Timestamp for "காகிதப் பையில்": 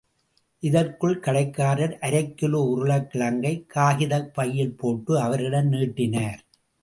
3.75-4.75